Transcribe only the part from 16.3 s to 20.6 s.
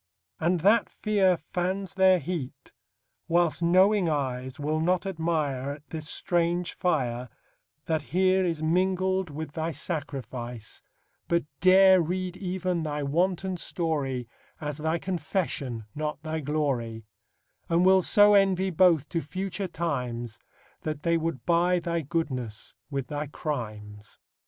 glory; And will so envy both to future times,